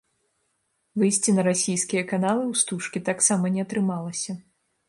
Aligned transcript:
Выйсці 1.01 1.35
на 1.35 1.41
расійскія 1.49 2.03
каналы 2.13 2.41
ў 2.51 2.65
стужкі 2.65 3.05
таксама 3.11 3.45
не 3.59 3.67
атрымалася. 3.67 4.31